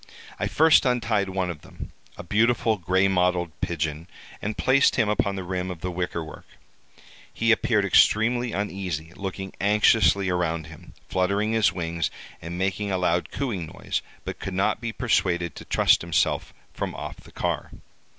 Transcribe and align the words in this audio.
I 0.39 0.47
first 0.47 0.83
untied 0.83 1.29
one 1.29 1.51
of 1.51 1.61
them, 1.61 1.91
a 2.17 2.23
beautiful 2.23 2.75
gray 2.79 3.07
mottled 3.07 3.51
pigeon, 3.61 4.07
and 4.41 4.57
placed 4.57 4.95
him 4.95 5.07
upon 5.07 5.35
the 5.35 5.43
rim 5.43 5.69
of 5.69 5.81
the 5.81 5.91
wicker 5.91 6.23
work. 6.23 6.47
He 7.31 7.51
appeared 7.51 7.85
extremely 7.85 8.51
uneasy, 8.51 9.13
looking 9.15 9.53
anxiously 9.61 10.27
around 10.27 10.65
him, 10.65 10.95
fluttering 11.07 11.51
his 11.51 11.71
wings, 11.71 12.09
and 12.41 12.57
making 12.57 12.89
a 12.91 12.97
loud 12.97 13.29
cooing 13.29 13.67
noise, 13.67 14.01
but 14.25 14.39
could 14.39 14.55
not 14.55 14.81
be 14.81 14.91
persuaded 14.91 15.55
to 15.55 15.65
trust 15.65 16.01
himself 16.01 16.51
from 16.73 16.95
off 16.95 17.17
the 17.17 17.31
car. 17.31 17.69